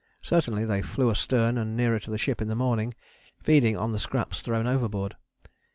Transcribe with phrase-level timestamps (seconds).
[0.23, 2.95] Certainly they flew astern and nearer to the ship in the morning,
[3.43, 5.15] feeding on the scraps thrown overboard.